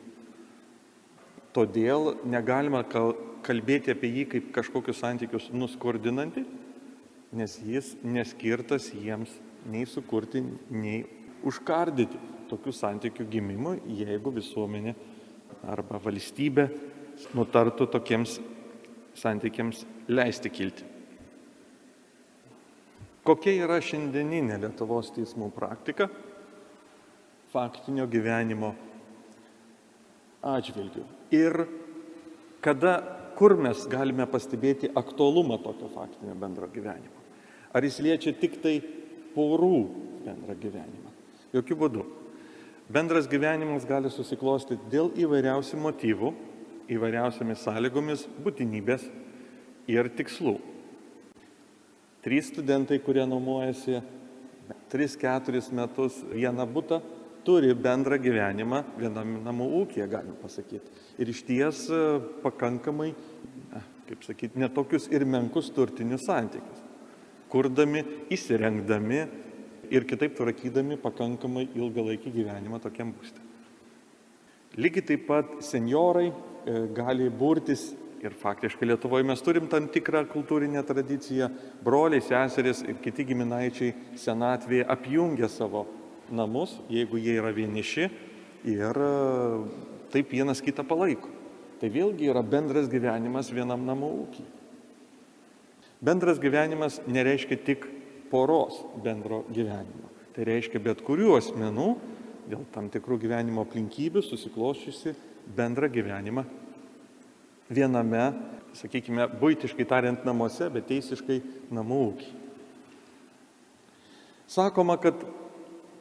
[1.54, 2.82] Todėl negalima
[3.46, 6.44] kalbėti apie jį kaip kažkokius santykius nuskurdinantį,
[7.40, 9.32] nes jis neskirtas jiems
[9.70, 11.04] nei sukurti, nei
[11.46, 14.96] užkardyti tokių santykių gimimui, jeigu visuomenė
[15.70, 16.70] arba valstybė
[17.36, 18.40] nutartų tokiems
[19.20, 20.88] santykiams leisti kilti.
[23.28, 26.08] Kokia yra šiandieninė Lietuvos teismų praktika
[27.52, 28.72] faktinio gyvenimo
[30.50, 31.04] atžvilgių?
[31.36, 31.66] Ir
[32.64, 37.24] kada, kur mes galime pastebėti aktualumą tokio faktinio bendro gyvenimo?
[37.72, 38.80] Ar jis liečia tik tai
[39.36, 39.78] porų
[40.26, 41.14] bendrą gyvenimą?
[41.56, 42.04] Jokių būdų.
[42.90, 46.34] Bendras gyvenimas gali susiklostyti dėl įvairiausių motyvų,
[46.90, 49.06] įvairiausiamis sąlygomis, būtinybės
[49.90, 50.58] ir tikslų.
[52.26, 54.02] Trys studentai, kurie nuomojasi
[54.92, 57.00] 3-4 metus vieną būtą,
[57.50, 60.94] turi bendrą gyvenimą vienam namų ūkėje, galim pasakyti.
[61.18, 62.02] Ir iš ties e,
[62.44, 63.10] pakankamai,
[64.06, 66.84] kaip sakyti, netokius ir menkus turtinius santykius.
[67.50, 69.24] Kurdami, įsirengdami
[69.90, 73.42] ir kitaip tvarkydami pakankamai ilgalaikį gyvenimą tokiam būstė.
[74.78, 76.34] Lygiai taip pat seniorai e,
[76.94, 77.90] gali burtis
[78.22, 81.50] ir faktiškai Lietuvoje mes turim tam tikrą kultūrinę tradiciją,
[81.82, 85.88] broliai, seserys ir kiti giminaičiai senatvėje apjungia savo
[86.32, 88.08] namus, jeigu jie yra vieniši
[88.70, 89.10] ir e,
[90.14, 91.32] taip vienas kitą palaiko.
[91.80, 94.48] Tai vėlgi yra bendras gyvenimas vienam namų ūkiai.
[96.04, 97.88] Bendras gyvenimas nereiškia tik
[98.32, 100.12] poros bendro gyvenimo.
[100.36, 101.90] Tai reiškia bet kurių asmenų
[102.50, 105.16] dėl tam tikrų gyvenimo aplinkybių susikloščiusi
[105.56, 106.46] bendrą gyvenimą
[107.70, 108.34] viename,
[108.78, 111.40] sakykime, būtiškai tariant namuose, bet teisiškai
[111.74, 112.30] namų ūkį.
[114.50, 115.22] Sakoma, kad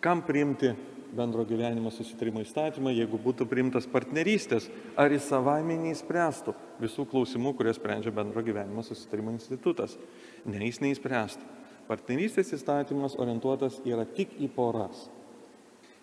[0.00, 0.72] kam priimti
[1.16, 7.78] bendro gyvenimo susitarimo įstatymą, jeigu būtų priimtas partnerystės, ar jis savaime neįspręstų visų klausimų, kurias
[7.80, 9.96] sprendžia bendro gyvenimo susitarimo institutas.
[10.44, 11.54] Ne, jis neįspręstų.
[11.88, 15.06] Partnerystės įstatymas orientuotas yra tik į poras.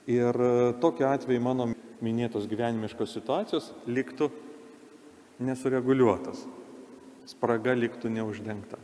[0.10, 1.69] Ir e, tokiu atveju mano
[2.05, 4.31] minėtos gyvenimiškos situacijos liktų
[5.45, 6.41] nesureguliuotas.
[7.29, 8.81] Spraga liktų neuždengta.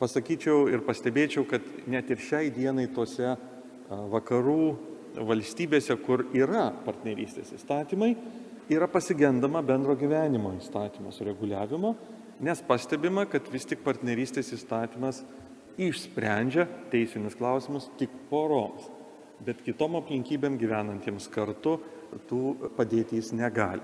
[0.00, 3.36] Pasakyčiau ir pastebėčiau, kad net ir šiai dienai tose
[4.12, 4.62] vakarų
[5.28, 8.14] valstybėse, kur yra partnerystės įstatymai,
[8.72, 11.94] yra pasigendama bendro gyvenimo įstatymo sureguliavimo,
[12.42, 15.22] nes pastebima, kad vis tik partnerystės įstatymas
[15.80, 18.88] išsprendžia teisinius klausimus tik poroms,
[19.44, 21.78] bet kitom aplinkybėm gyvenantiems kartu
[22.28, 23.82] tų padėti jis negali.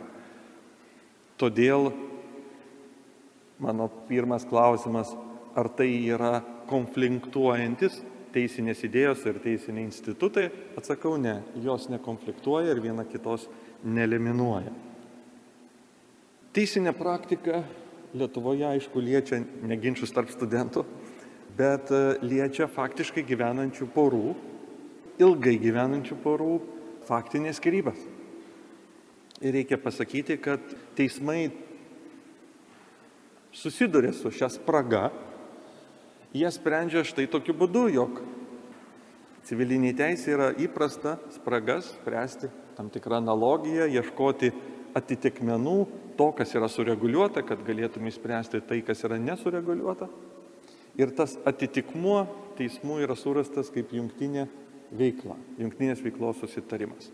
[1.38, 1.92] Todėl
[3.62, 5.12] mano pirmas klausimas,
[5.59, 8.01] ar tai yra konfliktuojantis
[8.34, 13.48] teisinės idėjos ir teisiniai institutai, atsakau ne, jos nekonfliktuoja ir viena kitos
[13.84, 14.72] neliminuoja.
[16.56, 17.62] Teisinė praktika
[18.16, 20.86] Lietuvoje, aišku, liečia neginčius tarp studentų,
[21.58, 24.32] bet e, liečia faktiškai gyvenančių porų,
[25.20, 26.54] ilgai gyvenančių porų
[27.04, 28.00] faktinės skirybas.
[29.44, 30.62] Ir reikia pasakyti, kad
[30.96, 31.50] teismai
[33.54, 35.08] susiduria su šią spragą
[36.34, 38.20] jie sprendžia štai tokiu būdu, jog
[39.48, 44.52] civiliniai teisė yra įprasta spragas spręsti tam tikrą analogiją, ieškoti
[44.98, 45.78] atitikmenų
[46.18, 50.08] to, kas yra sureguliuota, kad galėtume įspręsti tai, kas yra nesureguliuota.
[50.98, 52.24] Ir tas atitikmuo
[52.58, 54.48] teismų yra surastas kaip jungtinė
[54.94, 57.10] veikla, jungtinės veiklos susitarimas.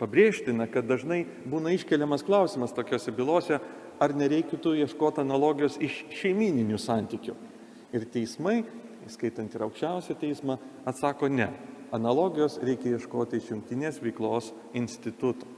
[0.00, 3.60] Pabrėžtina, kad dažnai būna iškeliamas klausimas tokiuose bylose,
[4.02, 7.36] ar nereikėtų ieškoti analogijos iš šeimininių santykių.
[7.92, 8.62] Ir teismai,
[9.12, 11.50] skaitant ir aukščiausią teismą, atsako ne.
[11.92, 15.48] Analogijos reikia ieškoti iš jungtinės veiklos instituto.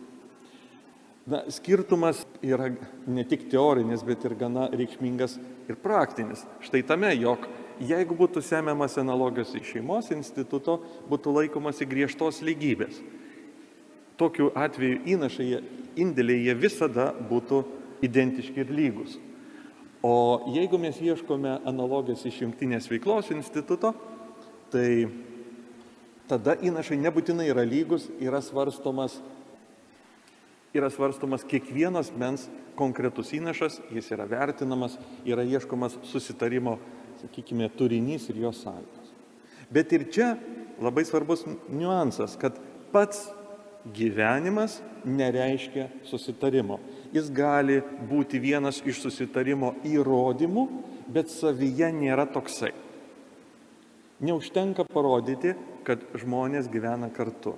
[1.31, 2.68] Na, skirtumas yra
[3.09, 5.38] ne tik teorinis, bet ir gana reikšmingas
[5.70, 6.42] ir praktinis.
[6.61, 7.47] Štai tame, jog
[7.81, 12.99] jeigu būtų semiamas analogijos iš šeimos instituto, būtų laikomasi griežtos lygybės.
[14.20, 15.49] Tokiu atveju įnašai,
[15.99, 17.62] indėliai jie visada būtų
[18.05, 19.16] identiški ir lygus.
[20.05, 23.95] O jeigu mes ieškome analogijos iš jungtinės veiklos instituto,
[24.69, 25.07] tai
[26.29, 29.17] tada įnašai nebūtinai yra lygus, yra svarstomas,
[30.77, 36.77] yra svarstomas kiekvienas mens konkretus įnašas, jis yra vertinamas, yra ieškomas susitarimo,
[37.23, 39.14] sakykime, turinys ir jos sąlygos.
[39.73, 40.35] Bet ir čia
[40.85, 42.61] labai svarbus niuansas, kad
[42.93, 43.31] pats
[43.97, 46.77] gyvenimas nereiškia susitarimo.
[47.14, 47.79] Jis gali
[48.11, 50.64] būti vienas iš susitarimo įrodymų,
[51.14, 52.72] bet savyje nėra toksai.
[54.24, 55.55] Neužtenka parodyti,
[55.87, 57.55] kad žmonės gyvena kartu.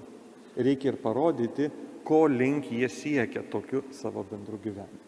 [0.57, 1.71] Reikia ir parodyti,
[2.07, 5.03] ko link jie siekia tokiu savo bendru gyvenimu.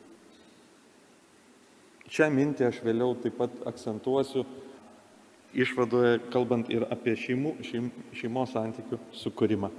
[2.09, 4.47] Šią mintį aš vėliau taip pat akcentuosiu
[5.53, 9.71] išvadoje, kalbant ir apie šeimų, šeim, šeimos santykių sukūrimą.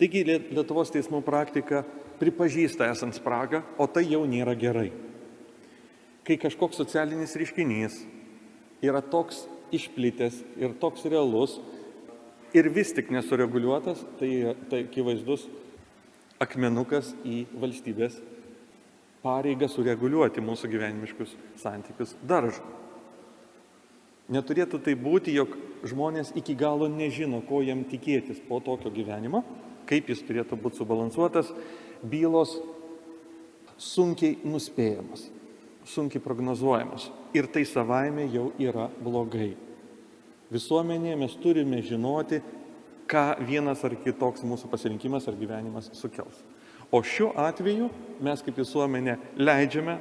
[0.00, 1.84] Taigi Lietuvos teismų praktika
[2.20, 4.90] pripažįsta esant spragą, o tai jau nėra gerai.
[6.26, 8.00] Kai kažkoks socialinis reiškinys
[8.84, 11.58] yra toks išplitęs ir toks realus
[12.56, 14.30] ir vis tik nesureguliuotas, tai,
[14.70, 15.46] tai akivaizdus
[16.42, 18.18] akmenukas į valstybės
[19.22, 22.64] pareigą sureguliuoti mūsų gyvenimiškus santykius daržą.
[24.32, 25.52] Neturėtų tai būti, jog
[25.86, 29.44] žmonės iki galo nežino, ko jam tikėtis po tokio gyvenimo
[29.88, 31.52] kaip jis turėtų būti subalansuotas,
[32.02, 32.56] bylos
[33.76, 35.28] sunkiai nuspėjamos,
[35.86, 37.10] sunkiai prognozuojamos.
[37.36, 39.54] Ir tai savaime jau yra blogai.
[40.52, 42.40] Visuomenėje mes turime žinoti,
[43.06, 46.38] ką vienas ar kitoks mūsų pasirinkimas ar gyvenimas sukels.
[46.90, 47.90] O šiuo atveju
[48.22, 49.98] mes kaip visuomenė leidžiame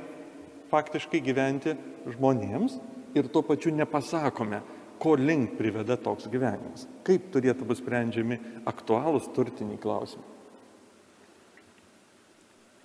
[0.70, 1.74] faktiškai gyventi
[2.14, 2.78] žmonėms
[3.18, 4.62] ir tuo pačiu nepasakome,
[5.02, 10.35] ko link priveda toks gyvenimas, kaip turėtų būti sprendžiami aktualūs turtiniai klausimai.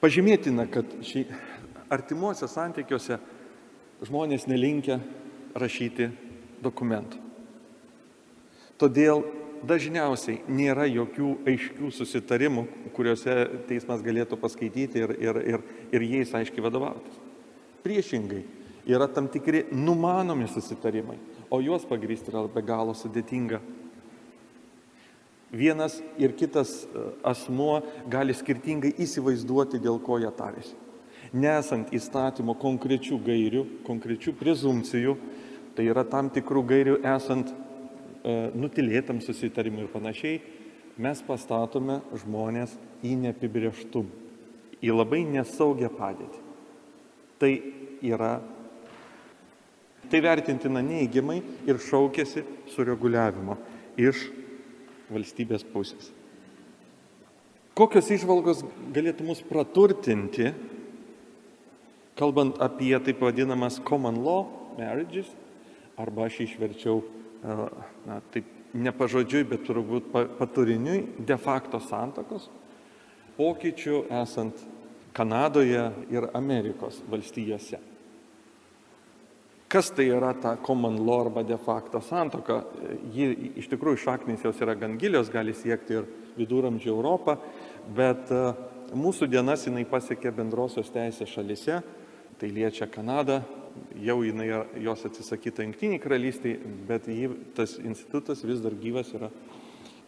[0.01, 1.27] Pažymėtina, kad šį
[1.93, 3.19] artimuose santykiuose
[4.07, 4.97] žmonės nelinkia
[5.53, 6.09] rašyti
[6.65, 7.19] dokumentų.
[8.81, 9.27] Todėl
[9.69, 12.65] dažniausiai nėra jokių aiškių susitarimų,
[12.97, 13.35] kuriuose
[13.69, 17.19] teismas galėtų paskaityti ir, ir, ir, ir jais aiškiai vadovautis.
[17.85, 18.41] Priešingai,
[18.89, 21.19] yra tam tikri numanomi susitarimai,
[21.53, 23.61] o juos pagrysti yra be galo sudėtinga.
[25.51, 30.77] Vienas ir kitas e, asmuo gali skirtingai įsivaizduoti, dėl ko jie tarėsi.
[31.31, 35.17] Nesant įstatymo konkrečių gairių, konkrečių prezumcijų,
[35.75, 37.53] tai yra tam tikrų gairių esant
[38.55, 40.41] nutilėtam susitarimui ir panašiai,
[41.01, 42.75] mes pastatome žmonės
[43.07, 44.11] į neapibrieštumą,
[44.85, 46.43] į labai nesaugią padėtį.
[47.41, 47.51] Tai
[48.05, 48.35] yra,
[50.13, 53.57] tai vertintina neįgimai ir šaukėsi sureguliavimo
[54.01, 54.27] iš
[55.11, 56.11] valstybės pusės.
[57.79, 60.51] Kokios išvalgos galėtų mus praturtinti,
[62.19, 64.45] kalbant apie taip vadinamas common law
[64.77, 65.31] marriages,
[66.01, 67.01] arba aš išverčiau,
[67.43, 72.51] na, taip nepažodžiui, bet turbūt paturiniui, de facto santokos,
[73.39, 74.67] pokyčių esant
[75.17, 77.81] Kanadoje ir Amerikos valstijose.
[79.71, 82.65] Kas tai yra ta common law arba de facto santoka?
[83.15, 87.37] Ji iš tikrųjų šaknys jos yra gan gilios, gali siekti ir viduramžių Europą,
[87.95, 88.41] bet e,
[88.99, 91.79] mūsų dienas jinai pasiekė bendrosios teisės šalise,
[92.43, 93.45] tai liečia Kanadą,
[93.95, 94.49] jau jinai
[94.83, 96.59] jos atsisakyta Junktiniai karalystiai,
[96.91, 99.31] bet jį, tas institutas vis dar gyvas yra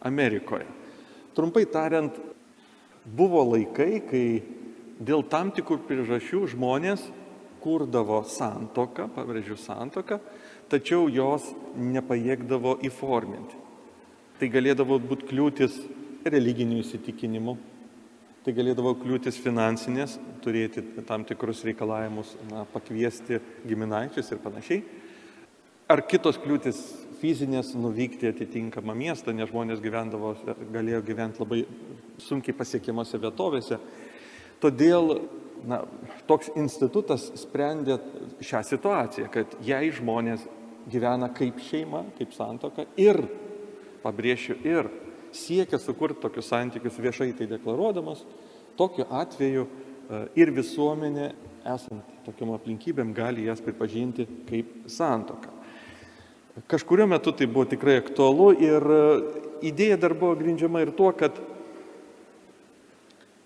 [0.03, 0.67] Amerikoje.
[1.39, 2.19] Trumpai tariant,
[3.05, 4.27] buvo laikai, kai
[4.99, 7.07] dėl tam tikrų priežasčių žmonės
[7.63, 10.19] kurdavo santoką, pabrėžiu santoką,
[10.71, 11.49] tačiau jos
[11.79, 13.59] nepajėgdavo įforminti.
[14.39, 15.77] Tai galėdavo būti kliūtis
[16.27, 17.55] religinių įsitikinimų.
[18.43, 24.81] Tai galėdavo kliūtis finansinės, turėti tam tikrus reikalavimus, na, pakviesti giminaičius ir panašiai.
[25.93, 26.81] Ar kitos kliūtis
[27.21, 30.33] fizinės nuvykti atitinkamą miestą, nes žmonės gyvendavo,
[30.73, 31.61] galėjo gyventi labai
[32.19, 33.79] sunkiai pasiekiamose vietovėse.
[34.63, 35.13] Todėl
[35.67, 35.83] na,
[36.27, 37.99] toks institutas sprendė
[38.43, 40.45] šią situaciją, kad jei žmonės
[40.91, 43.21] gyvena kaip šeima, kaip santoka ir,
[44.03, 44.89] pabrėšiu, ir
[45.33, 48.25] siekia sukurti tokius santykius viešai tai deklaruodamas,
[48.77, 51.31] tokiu atveju e, ir visuomenė,
[51.73, 55.51] esant tokiam aplinkybėm, gali jas pripažinti kaip santoką.
[56.69, 59.01] Kažkurio metu tai buvo tikrai aktualu ir e,
[59.71, 61.39] idėja dar buvo grindžiama ir tuo, kad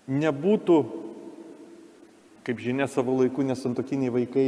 [0.08, 0.78] nebūtų,
[2.48, 4.46] kaip žinia, savo laiku nesantokiniai vaikai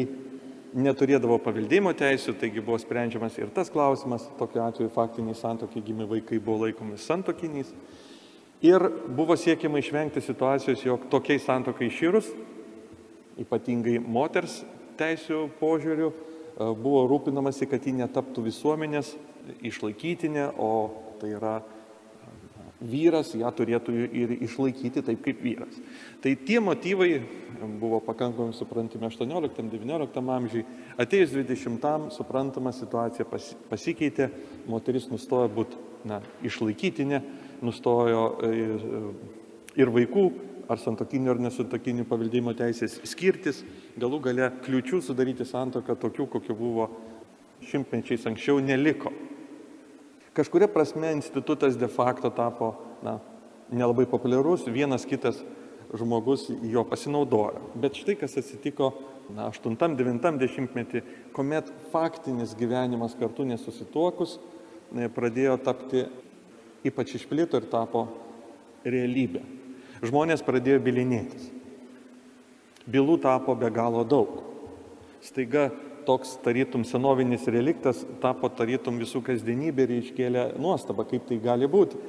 [0.73, 6.39] neturėdavo paveldėjimo teisų, taigi buvo sprendžiamas ir tas klausimas, tokiu atveju faktiniai santokiai gimė vaikai
[6.41, 7.75] buvo laikomi santokiniais.
[8.65, 8.87] Ir
[9.17, 12.31] buvo siekiama išvengti situacijos, jog tokiai santokai išyrus,
[13.41, 14.63] ypatingai moters
[15.01, 19.13] teisų požiūrių, e, buvo rūpinamasi, kad ji netaptų visuomenės
[19.61, 20.73] išlaikytinė, o
[21.21, 21.59] tai yra
[22.81, 25.77] vyras ją turėtų ir išlaikyti taip kaip vyras.
[26.25, 27.11] Tai tie motyvai
[27.81, 30.65] buvo pakankamai suprantami 18-19 amžiui.
[31.01, 33.29] Atėjus 20-am suprantama situacija
[33.71, 34.31] pasikeitė,
[34.71, 37.21] moteris nustojo būti na, išlaikytinė,
[37.65, 38.53] nustojo e,
[39.81, 40.25] ir vaikų
[40.71, 43.65] ar santokinių ar nesantokinių paveldėjimo teisės skirtis,
[44.01, 46.87] galų gale kliučių sudaryti santoką tokių, kokių buvo
[47.67, 49.13] šimtmečiais anksčiau, neliko.
[50.35, 53.19] Kažkuria prasme institutas de facto tapo na,
[53.71, 55.41] nelabai populiarus, vienas kitas
[55.95, 57.73] žmogus jo pasinaudojo.
[57.75, 58.93] Bet štai kas atsitiko
[59.35, 61.03] na, 8-9 metį,
[61.35, 64.39] kuomet faktinis gyvenimas kartu nesusituokus
[65.15, 66.07] pradėjo tapti,
[66.87, 68.07] ypač išplito ir tapo
[68.87, 69.43] realybė.
[70.07, 71.51] Žmonės pradėjo bilinėtis.
[72.91, 74.41] Bylų tapo be galo daug.
[75.23, 75.69] Staiga
[76.11, 82.01] toks tarytum senovinis reliktas tapo tarytum visų kasdienybė ir iškėlė nuostabą, kaip tai gali būti.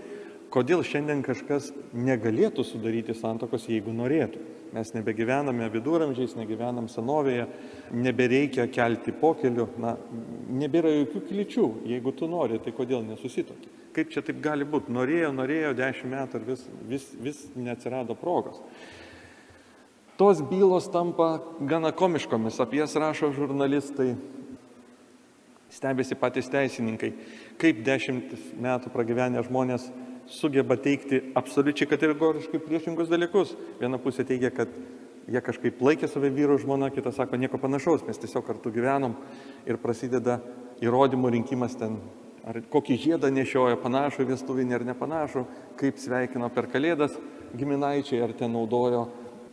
[0.51, 4.41] Kodėl šiandien kažkas negalėtų sudaryti santokos, jeigu norėtų?
[4.75, 7.45] Mes nebegyvename viduramžiais, negyvenam senovėje,
[7.91, 9.93] nebereikia kelti pokelių, na,
[10.63, 11.67] nebėra jokių kličių.
[11.91, 13.71] Jeigu tu nori, tai kodėl nesusitokė?
[13.95, 14.91] Kaip čia taip gali būti?
[14.95, 18.63] Norėjo, norėjo dešimt metų ir vis, vis, vis neatsirado progos
[20.21, 24.11] tos bylos tampa gana komiškomis, apie jas rašo žurnalistai,
[25.73, 27.09] stebėsi patys teisininkai,
[27.57, 29.87] kaip dešimt metų pragyvenę žmonės
[30.29, 33.55] sugeba teikti absoliučiai kategoriškai priešingus dalykus.
[33.79, 34.69] Viena pusė teigia, kad
[35.25, 39.17] jie kažkaip laikė save vyru žmona, kita sako nieko panašaus, mes tiesiog kartu gyvenom
[39.65, 40.37] ir prasideda
[40.85, 41.97] įrodymų rinkimas ten,
[42.45, 45.45] ar kokį žiedą nešioja, panašų vestuvinį ar nepanašų,
[45.81, 47.17] kaip sveikino per kalėdas
[47.57, 49.07] giminaičiai, ar ten naudojo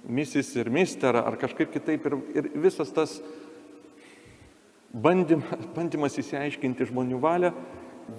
[0.07, 3.19] misis ir mister ar kažkaip kitaip ir, ir visas tas
[4.93, 7.53] bandymas, bandymas įsiaiškinti žmonių valią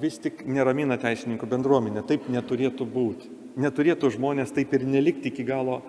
[0.02, 2.04] vis tik neramina teisininkų bendruomenę.
[2.08, 3.32] Taip neturėtų būti.
[3.60, 5.82] Neturėtų žmonės taip ir nelikti iki galo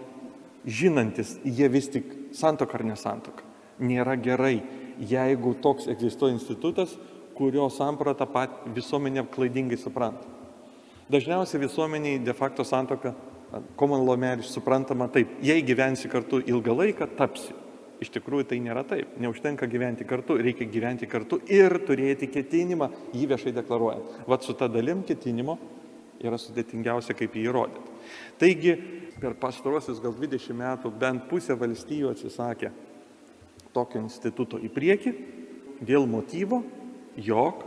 [0.64, 3.44] žinantis, jie vis tik santoka ar nesantoka.
[3.80, 4.60] Nėra gerai,
[5.00, 6.96] jeigu toks egzistuoja institutas,
[7.36, 10.28] kurio sampratą pat visuomenė klaidingai supranta.
[11.10, 13.14] Dažniausiai visuomeniai de facto santoka
[13.76, 17.56] common law marriage suprantama taip, jei gyvensi kartu ilgą laiką, tapsi.
[18.00, 19.10] iš tikrųjų tai nėra taip.
[19.20, 24.22] Neužtenka gyventi kartu, reikia gyventi kartu ir turėti ketinimą jį viešai deklaruojant.
[24.24, 25.58] Vat su ta dalim ketinimo
[26.16, 27.92] yra sudėtingiausia, kaip jį įrodyti.
[28.40, 28.72] Taigi,
[29.20, 32.72] per pastarosius gal 20 metų bent pusė valstybių atsisakė
[33.76, 35.14] tokio instituto į priekį
[35.84, 36.62] dėl motyvo,
[37.20, 37.66] jog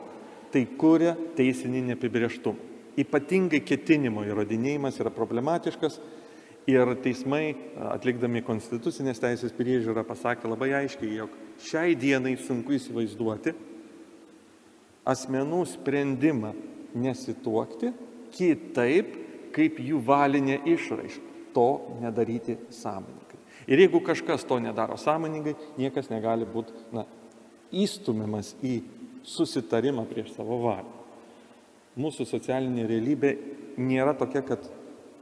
[0.50, 2.73] tai kuria teisinį neapibrieštumą.
[3.00, 5.98] Ypatingai ketinimo įrodinėjimas yra problematiškas
[6.70, 7.56] ir teismai,
[7.92, 11.34] atlikdami konstitucinės teisės priežiūrą, pasakė labai aiškiai, jog
[11.66, 13.56] šiai dienai sunku įsivaizduoti
[15.10, 16.54] asmenų sprendimą
[16.96, 17.92] nesituokti
[18.34, 19.20] kitaip,
[19.54, 21.30] kaip jų valinė išraiška.
[21.54, 23.38] To nedaryti sąmoningai.
[23.70, 26.74] Ir jeigu kažkas to nedaro sąmoningai, niekas negali būti
[27.84, 28.80] įstumiamas į
[29.22, 31.03] susitarimą prieš savo valią.
[31.94, 33.36] Mūsų socialinė realybė
[33.78, 34.66] nėra tokia, kad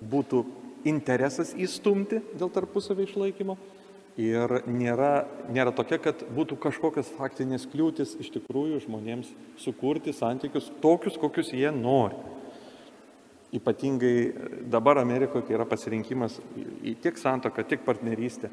[0.02, 0.46] būtų
[0.88, 3.58] interesas įstumti dėl tarpusavio išlaikymo
[4.20, 11.20] ir nėra, nėra tokia, kad būtų kažkokios faktinės kliūtis iš tikrųjų žmonėms sukurti santykius tokius,
[11.20, 12.18] kokius jie nori.
[13.52, 14.16] Ypatingai
[14.72, 16.38] dabar Amerikoje, kai yra pasirinkimas
[16.88, 18.48] į tiek santoką, tiek partnerystę,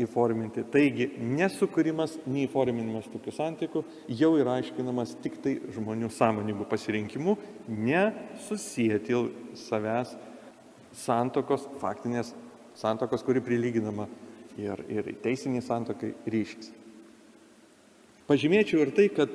[0.00, 0.64] įforminti.
[0.72, 3.82] Taigi nesukūrimas, neįforminimas tokių santykių
[4.16, 7.36] jau yra aiškinamas tik tai žmonių sąmoningų pasirinkimų,
[7.68, 9.18] nesusijęti
[9.60, 10.14] savęs
[10.96, 12.32] santokos, faktinės
[12.78, 14.08] santokos, kuri prilyginama
[14.58, 16.72] ir, ir teisiniai santokai ryšys.
[18.28, 19.32] Pažymėčiau ir tai, kad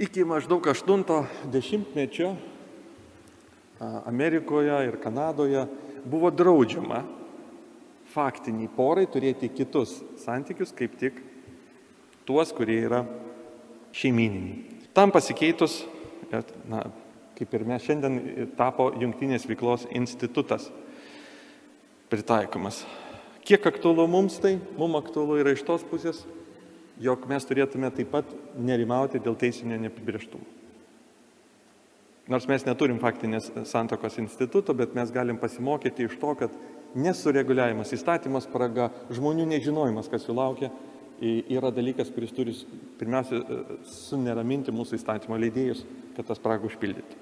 [0.00, 2.34] iki maždaug 80-mečio
[4.04, 5.64] Amerikoje ir Kanadoje
[6.04, 7.02] buvo draudžiama
[8.14, 11.18] faktiniai porai turėti kitus santykius, kaip tik
[12.26, 13.02] tuos, kurie yra
[13.94, 14.80] šeimininiai.
[14.94, 15.82] Tam pasikeitus,
[16.70, 16.84] na,
[17.34, 20.68] kaip ir mes šiandien tapo Junktinės veiklos institutas
[22.12, 22.84] pritaikomas.
[23.44, 24.56] Kiek aktualu mums tai?
[24.78, 26.22] Mums aktualu yra iš tos pusės,
[27.02, 30.46] jog mes turėtume taip pat nerimauti dėl teisinio neapibrieštumo.
[32.32, 36.54] Nors mes neturim faktinės santokos instituto, bet mes galim pasimokyti iš to, kad
[36.94, 40.70] nesureguliavimas, įstatymo spraga, žmonių nežinojimas, kas jų laukia,
[41.22, 42.54] yra dalykas, kuris turi
[42.98, 45.84] pirmiausia e, suneraminti mūsų įstatymo leidėjus,
[46.16, 47.18] kad tą spragą užpildytų.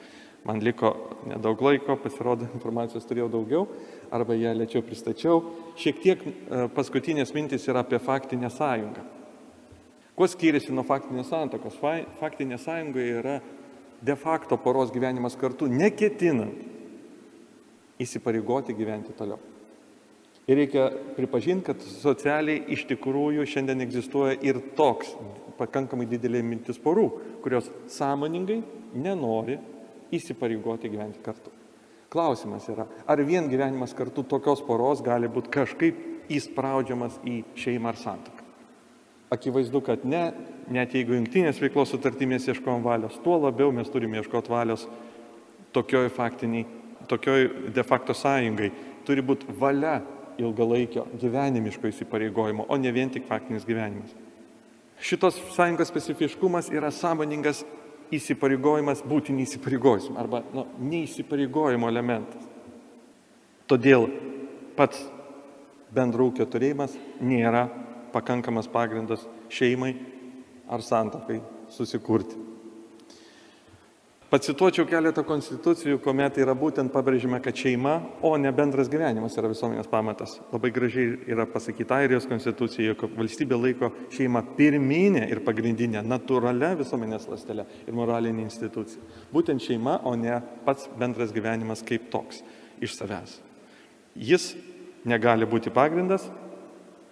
[0.48, 0.90] Man liko
[1.30, 3.66] nedaug laiko, pasirodo, informacijos turėjau daugiau,
[4.14, 5.42] arba ją lėčiau pristačiau.
[5.78, 6.32] Šiek tiek e,
[6.74, 9.06] paskutinės mintis yra apie faktinę sąjungą.
[10.16, 11.78] Kuo skiriasi nuo faktinės santokos?
[12.18, 13.38] Faktinė sąjunga yra
[14.02, 16.58] de facto poros gyvenimas kartu, neketinant
[18.02, 19.51] įsipareigoti gyventi toliau.
[20.50, 25.12] Ir reikia pripažinti, kad socialiai iš tikrųjų šiandien egzistuoja ir toks
[25.58, 27.06] pakankamai didelė mintis porų,
[27.44, 28.58] kurios sąmoningai
[28.98, 29.58] nenori
[30.12, 31.52] įsipareigoti gyventi kartu.
[32.12, 36.00] Klausimas yra, ar vien gyvenimas kartu tokios poros gali būti kažkaip
[36.32, 38.48] įspraudžiamas į šeimą ar santoką.
[39.32, 40.26] Akivaizdu, kad ne,
[40.68, 44.84] net jeigu jungtinės veiklos sutartymės ieškom valios, tuo labiau mes turime ieškoti valios
[45.72, 46.66] tokioj faktiniai,
[47.08, 48.68] tokioj de facto sąjungai.
[49.08, 50.02] Turi būti valia
[50.38, 54.12] ilgalaikio gyvenimiško įsipareigojimo, o ne vien tik faktinis gyvenimas.
[55.02, 57.64] Šitos sąjungos specifiškumas yra sąmoningas
[58.12, 62.44] įsipareigojimas būti neįsipareigojimu arba nu, neįsipareigojimo elementas.
[63.66, 64.06] Todėl
[64.76, 65.00] pats
[65.92, 67.66] bendraukio turėjimas nėra
[68.12, 69.94] pakankamas pagrindas šeimai
[70.68, 71.40] ar santokai
[71.72, 72.51] susikurti.
[74.32, 79.90] Pacituočiau keletą konstitucijų, kuomet yra būtent pabrėžima, kad šeima, o ne bendras gyvenimas yra visuomenės
[79.92, 80.38] pamatas.
[80.48, 87.28] Labai gražiai yra pasakyta Airijos konstitucijoje, kad valstybė laiko šeimą pirminė ir pagrindinė, natūralia visuomenės
[87.28, 89.04] lastelė ir moralinė institucija.
[89.34, 92.40] Būtent šeima, o ne pats bendras gyvenimas kaip toks
[92.80, 93.36] iš savęs.
[94.16, 94.54] Jis
[95.04, 96.24] negali būti pagrindas,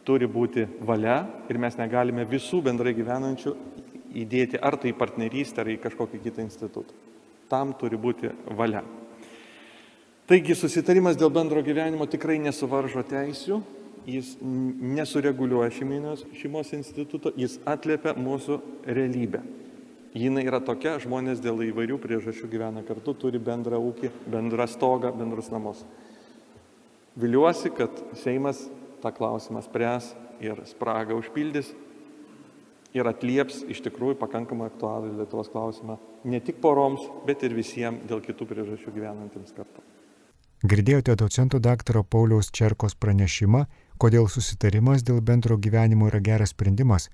[0.09, 1.21] turi būti valia
[1.53, 3.57] ir mes negalime visų bendrai gyvenančių
[4.25, 7.09] įdėti ar tai partnerystę, ar į kažkokį kitą institutą.
[7.51, 8.84] Tam turi būti valia.
[10.30, 13.57] Taigi susitarimas dėl bendro gyvenimo tikrai nesuvaržo teisių,
[14.07, 19.42] jis nesureguliuoja šeimos, šeimos instituto, jis atliepia mūsų realybę.
[20.14, 25.51] Jis yra tokia, žmonės dėl įvairių priežasčių gyvena kartu, turi bendrą ūkį, bendrą stogą, bendrus
[25.51, 25.84] namus.
[27.18, 28.64] Viliuosi, kad Seimas
[29.03, 31.70] tą klausimą spręs ir spragą užpildys
[32.97, 38.22] ir atlieps iš tikrųjų pakankamai aktualų Lietuvos klausimą ne tik poroms, bet ir visiems dėl
[38.24, 39.84] kitų priežasčių gyvenantiems kartu.
[40.61, 43.64] Girdėjote docento daktaro Pauliaus Čerkos pranešimą,
[43.99, 47.09] kodėl susitarimas dėl bendro gyvenimo yra geras sprendimas,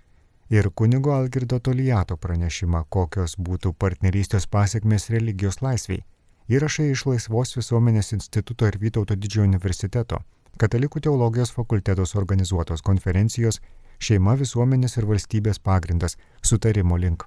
[0.51, 6.03] ir kunigo Algirdo Tolijato pranešimą, kokios būtų partnerystės pasiekmes religijos laisviai.
[6.51, 10.21] Įrašai iš Laisvos visuomenės instituto ir Vytauto didžiojo universiteto,
[10.57, 13.59] Katalikų teologijos fakultetos organizuotos konferencijos
[13.99, 17.27] šeima visuomenės ir valstybės pagrindas, sutarimo link.